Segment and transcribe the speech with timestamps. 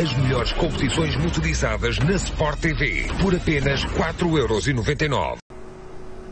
[0.00, 5.36] As melhores competições motorizadas na Sport TV por apenas 4,99€.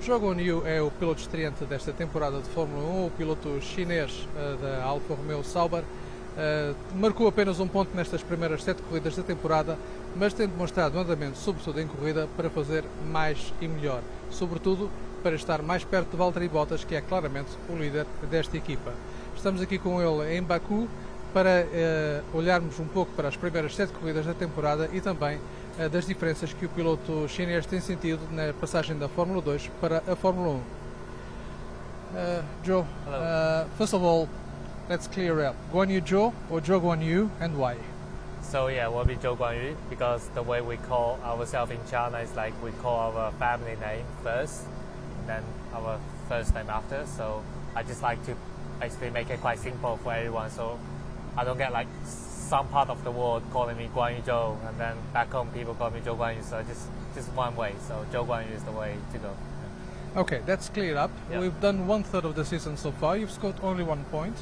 [0.01, 4.57] Jogo New é o piloto estreante desta temporada de Fórmula 1, o piloto chinês uh,
[4.57, 5.83] da Alfa Romeo Sauber.
[5.83, 9.77] Uh, marcou apenas um ponto nestas primeiras sete corridas da temporada,
[10.17, 14.01] mas tem demonstrado um andamento, sobretudo em corrida, para fazer mais e melhor.
[14.31, 14.91] Sobretudo
[15.23, 18.95] para estar mais perto de Valtteri Bottas, que é claramente o líder desta equipa.
[19.37, 20.89] Estamos aqui com ele em Baku
[21.33, 25.39] para uh, olharmos um pouco para as primeiras sete corridas da temporada e também
[25.79, 30.03] uh, das diferenças que o piloto chinês tem sentido na passagem da Fórmula 2 para
[30.07, 30.79] a Fórmula 1.
[32.09, 32.87] Uh, Joe,
[33.77, 34.29] first of all,
[34.89, 35.57] let's clear up.
[35.73, 37.77] Guan Yu Zhou or Zhou Guan Yu and why?
[38.41, 42.19] So yeah, we'll be Zhou Guan Yu because the way we call ourselves in China
[42.19, 44.63] is like we call our family name first,
[45.27, 45.43] then
[45.75, 47.05] our first name after.
[47.07, 47.43] So
[47.77, 48.35] I just like to
[48.81, 50.51] basically make it quite simple for everyone.
[50.51, 50.79] So
[51.39, 54.79] I don't get like some part of the world calling me Guan Yu Zhou, and
[54.81, 56.43] then back home people call me Zhou Guan Yu.
[56.43, 57.75] So just just one way.
[57.87, 59.31] So Zhou Guan Yu is the way to go.
[60.17, 61.13] Okay, that's cleared up.
[61.31, 61.39] Yeah.
[61.39, 63.17] We've done one third of the season so far.
[63.17, 64.37] You've scored only one point.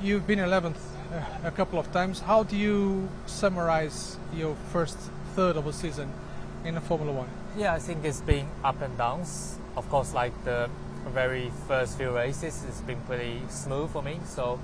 [0.00, 0.76] You've been 11th
[1.12, 2.20] uh, a couple of times.
[2.20, 4.98] How do you summarize your first
[5.34, 6.12] third of a season
[6.64, 7.28] in a Formula One?
[7.56, 9.58] Yeah, I think it's been up and downs.
[9.76, 10.68] Of course, like the
[11.08, 14.20] very first few races, it's been pretty smooth for me.
[14.26, 14.60] So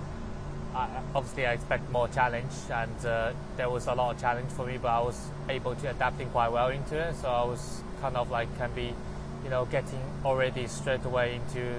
[0.74, 4.66] I, obviously, I expect more challenge, and uh, there was a lot of challenge for
[4.66, 7.14] me, but I was able to adapting quite well into it.
[7.16, 8.94] So I was kind of like can be,
[9.44, 11.74] you know, getting already straight away into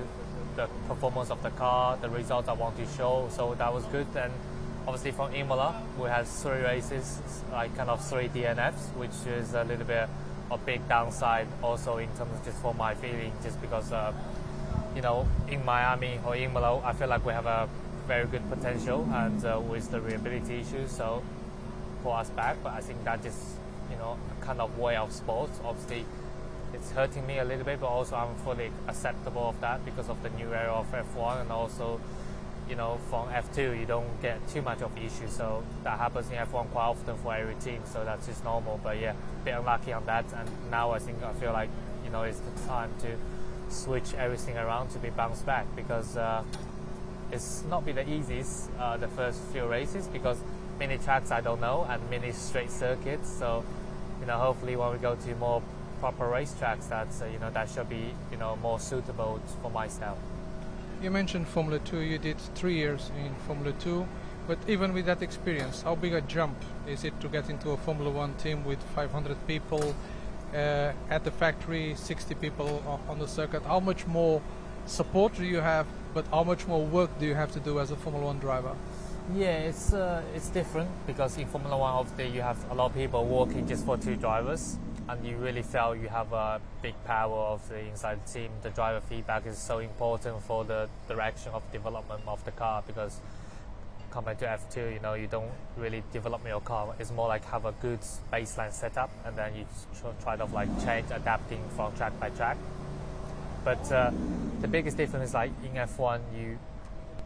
[0.56, 3.30] the performance of the car, the results I want to show.
[3.32, 4.08] So that was good.
[4.16, 4.32] And
[4.88, 7.20] obviously from Imola, we had three races,
[7.52, 10.08] like kind of three DNFs, which is a little bit
[10.52, 14.14] a big downside also in terms of just for my feeling, just because, uh,
[14.96, 17.68] you know, in Miami or Imola, I feel like we have a
[18.08, 21.24] very good potential and uh, with the reliability issues, so
[22.02, 22.58] pull us back.
[22.64, 23.56] But I think that is,
[23.90, 25.60] you know, a kind of way of sports.
[25.64, 26.06] Obviously,
[26.74, 30.22] it's hurting me a little bit, but also I'm fully acceptable of that because of
[30.24, 32.00] the new era of F1 and also,
[32.70, 35.32] you know, from F2 you don't get too much of issues.
[35.32, 37.82] So that happens in F1 quite often for every team.
[37.86, 38.80] So that's just normal.
[38.84, 40.26] But yeah, a bit unlucky on that.
[40.36, 41.70] And now I think I feel like
[42.04, 43.16] you know it's the time to
[43.70, 46.44] switch everything around to be bounced back because uh,
[47.34, 50.38] it's not been the easiest uh, the first few races because
[50.80, 53.30] many tracks I don't know and many straight circuits.
[53.30, 53.66] So
[54.20, 55.62] you know, hopefully when we go to more
[56.00, 59.88] proper racetracks, that uh, you know that should be you know more suitable for my
[59.88, 60.18] style.
[61.02, 64.08] You mentioned Formula 2, you did three years in Formula 2,
[64.48, 66.56] but even with that experience, how big a jump
[66.88, 69.94] is it to get into a Formula 1 team with 500 people
[70.54, 73.64] uh, at the factory, 60 people on the circuit?
[73.64, 74.42] How much more
[74.86, 77.92] support do you have, but how much more work do you have to do as
[77.92, 78.76] a Formula 1 driver?
[79.32, 82.94] Yeah, it's uh, it's different because in Formula One, obviously, you have a lot of
[82.94, 87.38] people working just for two drivers, and you really feel you have a big power
[87.54, 88.52] of the inside team.
[88.64, 93.22] The driver feedback is so important for the direction of development of the car because
[94.12, 96.94] compared to F2, you know, you don't really develop your car.
[97.00, 99.66] It's more like have a good baseline setup, and then you
[100.22, 102.58] try to like change, adapting from track by track.
[103.64, 104.12] But uh,
[104.62, 106.58] the biggest difference is like in F1, you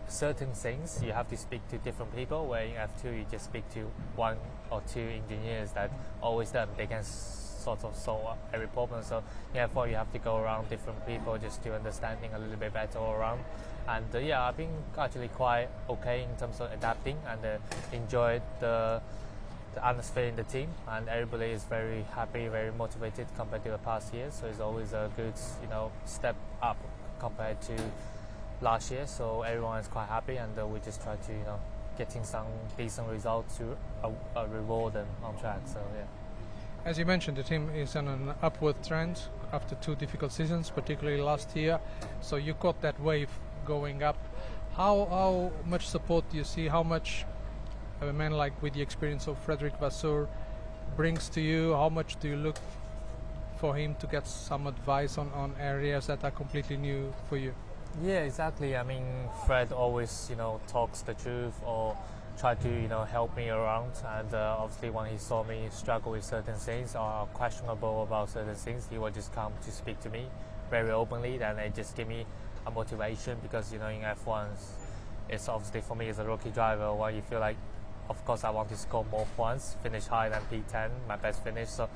[0.09, 2.47] certain things you have to speak to different people.
[2.47, 4.37] Where in F2, you just speak to one
[4.69, 6.69] or two engineers that always done.
[6.77, 9.03] They can sort of solve every problem.
[9.03, 12.55] So in F1, you have to go around different people just to understanding a little
[12.55, 13.41] bit better all around.
[13.87, 17.57] And uh, yeah, I've been actually quite okay in terms of adapting and uh,
[17.93, 19.01] enjoyed the
[19.75, 23.77] the atmosphere in the team and everybody is very happy, very motivated compared to the
[23.77, 24.33] past years.
[24.33, 26.77] So it's always a good, you know, step up
[27.19, 27.75] compared to
[28.61, 29.05] last year.
[29.07, 31.59] So everyone is quite happy and uh, we just try to, you know,
[31.97, 32.45] getting some
[32.77, 35.61] decent results to uh, uh, reward them on track.
[35.65, 36.05] So yeah.
[36.85, 39.19] As you mentioned, the team is on an upward trend
[39.51, 41.79] after two difficult seasons, particularly last year.
[42.21, 43.29] So you caught that wave
[43.65, 44.17] going up.
[44.75, 46.67] How how much support do you see?
[46.67, 47.25] How much
[48.01, 50.27] a man like with the experience of Frédéric Vasseur
[50.95, 51.73] brings to you?
[51.73, 52.57] How much do you look
[53.57, 57.53] for him to get some advice on, on areas that are completely new for you?
[58.03, 58.75] Yeah, exactly.
[58.75, 59.05] I mean,
[59.45, 61.97] Fred always, you know, talks the truth or
[62.37, 63.91] try to, you know, help me around.
[64.19, 68.55] And uh, obviously, when he saw me struggle with certain things or questionable about certain
[68.55, 70.27] things, he would just come to speak to me
[70.69, 71.37] very openly.
[71.37, 72.25] Then it just give me
[72.67, 74.47] a motivation because, you know, in F1,
[75.29, 77.57] it's obviously for me as a rookie driver, where you feel like,
[78.09, 81.69] of course, I want to score more points, finish higher than P10, my best finish.
[81.69, 81.89] So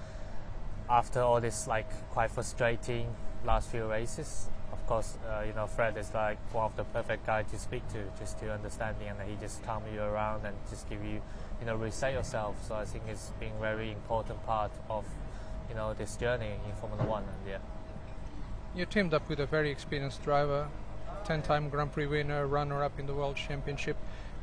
[0.90, 3.14] after all this like quite frustrating
[3.46, 7.26] last few races, of course, uh, you know, Fred is like one of the perfect
[7.26, 10.56] guy to speak to, just to understand you, and he just calm you around and
[10.70, 11.22] just give you,
[11.60, 12.56] you know, reset yourself.
[12.68, 15.06] So I think it's been very important part of,
[15.70, 17.24] you know, this journey in Formula One.
[17.24, 17.58] And yeah.
[18.76, 20.68] You teamed up with a very experienced driver,
[21.26, 23.98] 10-time Grand Prix winner, runner-up in the World Championship,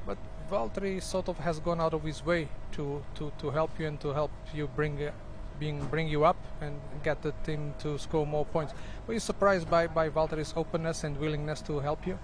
[0.08, 0.16] but
[0.50, 4.00] Valtteri sort of has gone out of his way to, to, to help you and
[4.00, 5.12] to help you bring uh,
[5.60, 8.72] being bring you up and get the team to score more points.
[9.06, 12.18] Were you surprised by by Valtteri's openness and willingness to help you?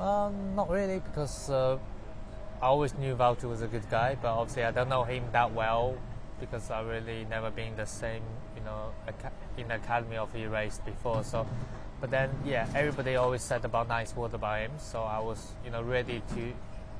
[0.00, 1.78] Um, not really, because uh,
[2.62, 5.52] I always knew Valtteri was a good guy, but obviously I don't know him that
[5.52, 5.96] well
[6.40, 8.22] because I really never been the same,
[8.56, 8.92] you know,
[9.56, 11.22] in the academy of he raced before.
[11.24, 11.46] So,
[12.00, 15.70] but then yeah, everybody always said about nice word about him, so I was, you
[15.70, 16.52] know, ready to.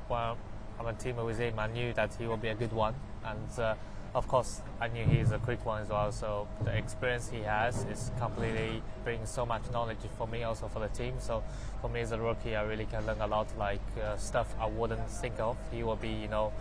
[0.09, 0.37] Well,
[0.79, 1.59] I'm a teamer with him.
[1.59, 3.59] I knew that he would be a good one, and.
[3.59, 3.75] Uh,
[4.15, 6.11] of course, I knew he's a quick one as well.
[6.11, 10.79] So the experience he has is completely brings so much knowledge for me, also for
[10.79, 11.13] the team.
[11.19, 11.43] So
[11.79, 14.65] for me as a rookie, I really can learn a lot, like uh, stuff I
[14.65, 15.57] wouldn't think of.
[15.71, 16.51] He will be, you know,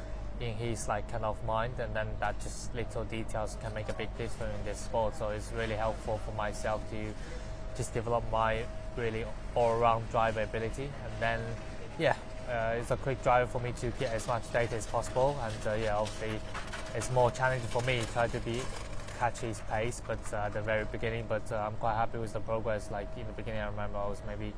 [0.40, 3.94] in his like kind of mind, and then that just little details can make a
[3.94, 5.16] big difference in this sport.
[5.16, 7.14] So it's really helpful for myself to
[7.78, 9.24] just develop my really
[9.54, 11.40] all-around driver ability, and then
[11.98, 12.16] yeah,
[12.48, 15.66] uh, it's a quick driver for me to get as much data as possible, and
[15.66, 16.40] uh, yeah, obviously
[16.94, 18.60] it's more challenging for me try to be
[19.18, 21.24] catch his pace, but uh, at the very beginning.
[21.28, 22.90] But uh, I'm quite happy with the progress.
[22.90, 24.52] Like in the beginning, I remember I was maybe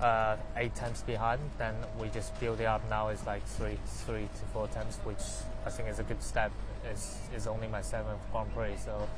[0.00, 1.40] uh, eight times behind.
[1.58, 2.82] Then we just build it up.
[2.88, 5.22] Now it's like three, three to four times, which
[5.66, 6.50] I think is a good step.
[6.90, 9.08] It's, it's only my seventh Grand Prix, so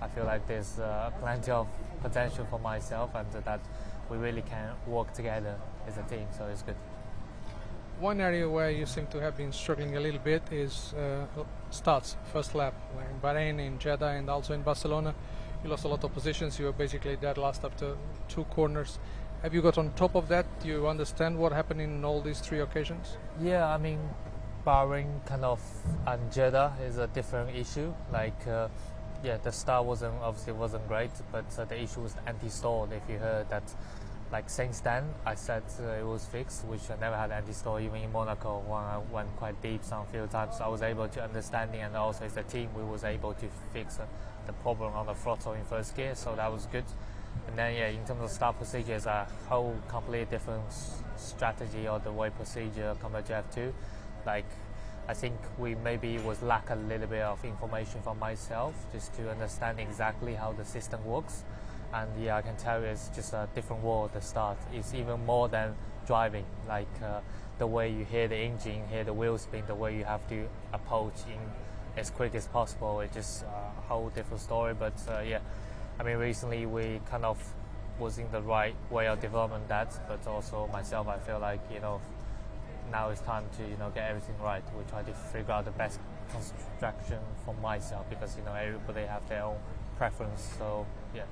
[0.00, 1.66] I feel like there's uh, plenty of
[2.02, 3.60] potential for myself, and that
[4.08, 5.56] we really can work together
[5.86, 6.26] as a team.
[6.36, 6.76] So it's good.
[8.00, 11.26] One area where you seem to have been struggling a little bit is uh,
[11.70, 12.72] starts, first lap.
[12.96, 15.12] In Bahrain, in Jeddah, and also in Barcelona,
[15.64, 16.60] you lost a lot of positions.
[16.60, 17.96] You were basically dead last after
[18.28, 19.00] two corners.
[19.42, 20.46] Have you got on top of that?
[20.60, 23.16] Do you understand what happened in all these three occasions?
[23.40, 23.98] Yeah, I mean,
[24.64, 25.60] Bahrain kind of
[26.06, 27.92] and Jeddah is a different issue.
[28.12, 28.68] Like, uh,
[29.24, 32.88] yeah, the start wasn't obviously wasn't great, but uh, the issue was the anti-stall.
[32.92, 33.64] If you heard that
[34.30, 38.02] like since then, I said uh, it was fixed, which I never had anti-stall even
[38.02, 40.60] in Monaco when I went quite deep some few times.
[40.60, 43.46] I was able to understand it, and also as a team, we was able to
[43.72, 44.04] fix uh,
[44.46, 46.84] the problem on the throttle in first gear, so that was good.
[47.46, 50.64] And then yeah, in terms of start procedures, a whole completely different
[51.16, 53.72] strategy or the way procedure compared to F2.
[54.26, 54.46] Like
[55.08, 59.30] I think we maybe was lack a little bit of information from myself just to
[59.30, 61.44] understand exactly how the system works
[61.92, 64.58] and yeah, I can tell you it's just a different world to start.
[64.72, 65.74] It's even more than
[66.06, 67.20] driving, like uh,
[67.58, 70.48] the way you hear the engine, hear the wheel spin, the way you have to
[70.72, 71.38] approach in
[71.98, 73.00] as quick as possible.
[73.00, 74.74] It's just a whole different story.
[74.74, 75.40] But uh, yeah,
[75.98, 77.38] I mean, recently we kind of
[77.98, 81.80] was in the right way of development that, but also myself, I feel like you
[81.80, 82.00] know
[82.92, 84.62] now it's time to you know get everything right.
[84.76, 85.98] We try to figure out the best
[86.30, 89.56] construction for myself because you know everybody have their own
[89.96, 90.54] preference.
[90.58, 91.24] So yeah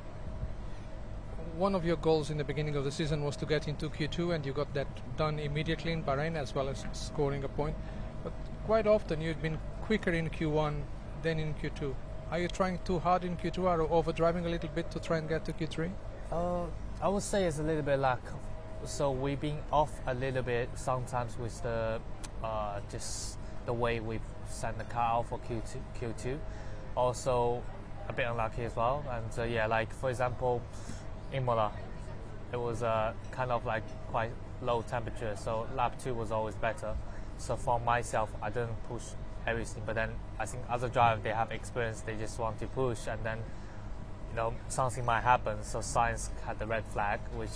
[1.56, 4.34] one of your goals in the beginning of the season was to get into Q2,
[4.34, 4.86] and you got that
[5.16, 7.74] done immediately in Bahrain, as well as scoring a point.
[8.22, 8.32] But
[8.66, 10.82] quite often you've been quicker in Q1
[11.22, 11.94] than in Q2.
[12.30, 15.28] Are you trying too hard in Q2 or overdriving a little bit to try and
[15.28, 15.90] get to Q3?
[16.30, 16.64] Uh,
[17.00, 18.20] I would say it's a little bit lack.
[18.84, 22.00] So we've been off a little bit sometimes with the
[22.44, 25.78] uh, just the way we send the car out for Q2.
[26.00, 26.38] Q2.
[26.96, 27.62] Also
[28.08, 29.04] a bit unlucky as well.
[29.10, 30.62] And uh, yeah, like for example,
[31.32, 31.72] Imola,
[32.52, 34.30] it was uh, kind of like quite
[34.62, 36.94] low temperature, so lap two was always better.
[37.38, 39.02] So for myself, I didn't push
[39.46, 43.06] everything, but then I think other drivers they have experience, they just want to push,
[43.06, 43.38] and then
[44.30, 45.62] you know something might happen.
[45.62, 47.50] So Sainz had the red flag, which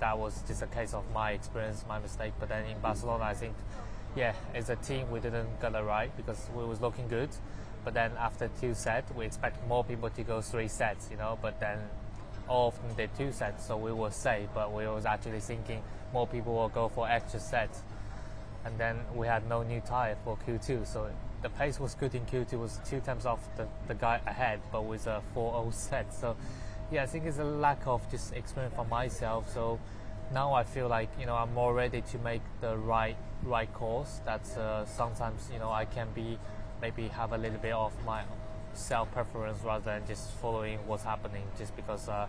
[0.00, 2.32] that was just a case of my experience, my mistake.
[2.38, 3.54] But then in Barcelona, I think,
[4.14, 7.30] yeah, as a team we didn't get it right because we was looking good.
[7.84, 11.38] But then after two sets, we expect more people to go three sets, you know.
[11.40, 11.78] But then
[12.48, 14.48] often did two sets, so we were safe.
[14.54, 17.82] But we was actually thinking more people will go for extra sets,
[18.64, 20.86] and then we had no new tire for Q2.
[20.86, 21.10] So
[21.42, 24.84] the pace was good in Q2, was two times off the, the guy ahead, but
[24.84, 26.12] with a 4-0 set.
[26.14, 26.36] So
[26.90, 29.52] yeah, I think it's a lack of just experience for myself.
[29.52, 29.78] So
[30.32, 34.20] now I feel like you know I'm more ready to make the right right course.
[34.24, 36.38] That uh, sometimes you know I can be
[36.80, 38.22] maybe have a little bit of my
[38.76, 41.42] self preference rather than just following what's happening.
[41.58, 42.26] Just because uh,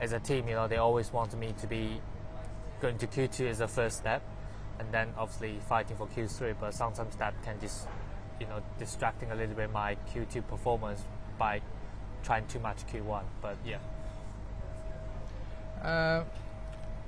[0.00, 2.00] as a team, you know, they always want me to be
[2.80, 4.22] going to Q2 as the first step,
[4.78, 6.54] and then obviously fighting for Q3.
[6.60, 7.86] But sometimes that can just
[8.40, 11.04] you know distracting a little bit my Q2 performance
[11.38, 11.60] by
[12.22, 13.22] trying too much Q1.
[13.40, 13.78] But yeah.
[15.82, 16.24] Uh,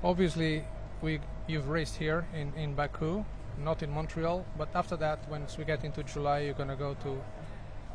[0.04, 0.64] Obviously,
[1.00, 3.24] we you've raced here in, in Baku,
[3.62, 7.22] not in Montreal, but after that, once we get into July, you're to go to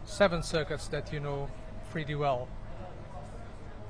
[0.07, 1.49] seven circuits that you know
[1.91, 2.47] pretty well.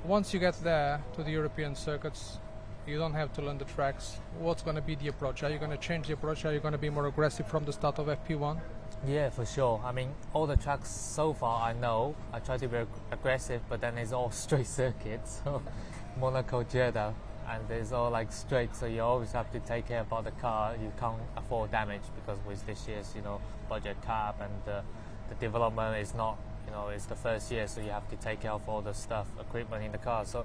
[0.04, 2.38] Once you get there to the European circuits,
[2.86, 4.18] you don't have to learn the tracks.
[4.38, 5.42] What's going to be the approach?
[5.42, 6.44] Are you going to change the approach?
[6.44, 8.60] Are you going to be more aggressive from the start of FP1?
[9.06, 9.80] Yeah, for sure.
[9.84, 13.62] I mean, all the tracks so far I know, I try to be ag- aggressive,
[13.68, 15.40] but then it's all straight circuits.
[15.44, 15.62] So
[16.20, 17.14] Monaco, Jeddah,
[17.48, 18.74] and it's all like straight.
[18.74, 20.74] So you always have to take care about the car.
[20.82, 24.80] You can't afford damage because with this year's, you know, budget cap and uh,
[25.28, 28.40] the development is not, you know, it's the first year, so you have to take
[28.40, 30.24] care of all the stuff, equipment in the car.
[30.24, 30.44] So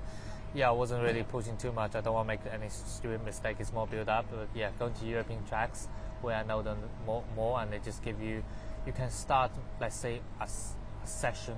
[0.53, 1.95] yeah, I wasn't really pushing too much.
[1.95, 3.57] I don't want to make any stupid mistake.
[3.59, 4.25] It's more build up.
[4.29, 5.87] But yeah, going to European tracks
[6.21, 8.43] where I know them more, more and they just give you,
[8.85, 10.47] you can start, let's say, a
[11.05, 11.55] session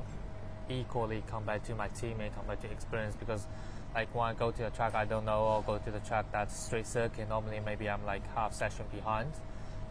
[0.69, 3.45] equally compared to my teammate, compared to experience because
[3.93, 6.25] like when I go to a track I don't know or go to the track
[6.31, 9.31] that's straight circuit, normally maybe I'm like half session behind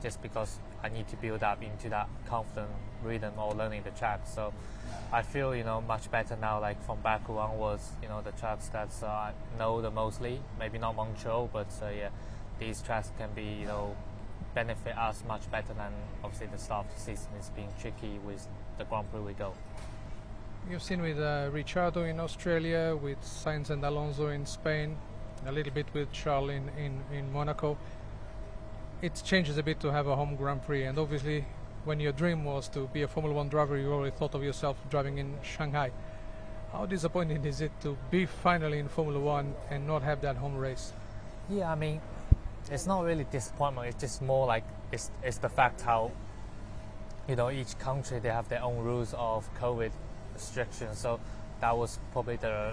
[0.05, 2.69] just because I need to build up into that confident
[3.03, 4.21] rhythm or learning the track.
[4.27, 4.53] So
[5.11, 8.69] I feel, you know, much better now, like from Baku onwards, you know, the tracks
[8.69, 12.11] that uh, I know the mostly, maybe not Montreal, but uh, yeah,
[12.61, 13.97] these tracks can be, you know,
[14.55, 15.93] benefit us much better than
[16.23, 18.47] obviously the start of the season is being tricky with
[18.77, 19.55] the Grand Prix we go.
[20.71, 24.99] You've seen with uh, Ricciardo in Australia, with Sainz and Alonso in Spain,
[25.47, 27.79] a little bit with Charles in, in, in Monaco.
[29.03, 31.45] It changes a bit to have a home Grand Prix, and obviously,
[31.85, 34.77] when your dream was to be a Formula One driver, you already thought of yourself
[34.91, 35.91] driving in Shanghai.
[36.73, 40.57] How disappointing is it to be finally in Formula One and not have that home
[40.57, 40.93] race?
[41.51, 42.01] Yeah, I mean,
[42.71, 43.89] it's not really disappointment.
[43.89, 46.11] It's just more like it's, it's the fact how,
[47.29, 49.91] you know, each country they have their own rules of COVID
[50.33, 50.99] restrictions.
[50.99, 51.21] So
[51.61, 52.73] that was probably the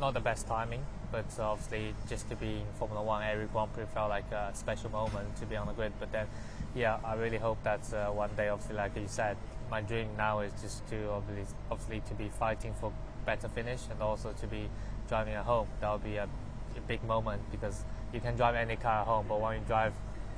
[0.00, 3.84] not the best timing, but obviously just to be in Formula One, every Grand Prix
[3.94, 5.92] felt like a special moment to be on the grid.
[5.98, 6.26] But then,
[6.74, 9.36] yeah, I really hope that uh, one day, obviously, like you said,
[9.70, 12.92] my dream now is just to obviously, obviously to be fighting for
[13.24, 14.68] better finish and also to be
[15.08, 15.68] driving at home.
[15.80, 19.26] That would be a, a big moment because you can drive any car at home,
[19.28, 19.92] but when you drive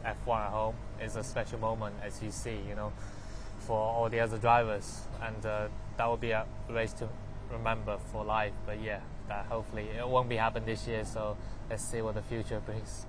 [0.05, 2.93] F1 at home, it's a special moment as you see, you know,
[3.61, 7.09] for all the other drivers, and uh, that will be a race to
[7.51, 8.53] remember for life.
[8.67, 9.01] But yeah,
[9.33, 11.05] that hopefully it won't be happen this year.
[11.05, 11.37] So
[11.71, 13.07] let's see what the future brings.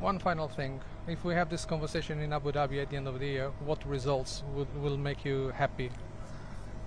[0.00, 0.80] One final thing.
[1.06, 3.80] If we have this conversation in Abu Dhabi at the end of the year, what
[3.86, 5.90] results would, will make you happy?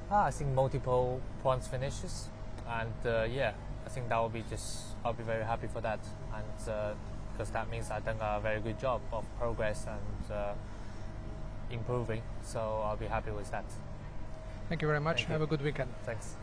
[0.10, 2.29] Ah, I think multiple points finishes,
[2.67, 3.53] and uh, yeah,
[3.86, 4.67] I think that will be just
[5.03, 6.00] I'll be very happy for that,
[6.36, 6.46] and
[7.31, 10.53] because that means I've done a very good job of progress and uh,
[11.72, 12.22] improving.
[12.43, 13.65] So I'll be happy with that.
[14.67, 15.17] Thank you very much.
[15.17, 15.34] Thank you.
[15.34, 15.89] have a good weekend.
[16.05, 16.36] Thanks.